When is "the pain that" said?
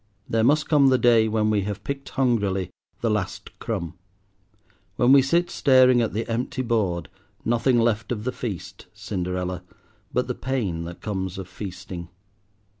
10.25-11.01